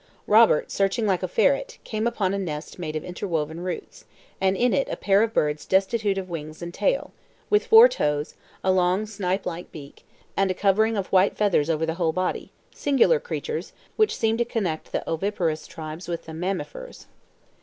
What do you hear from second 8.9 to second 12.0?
snipe like beak, and a covering of white feathers over the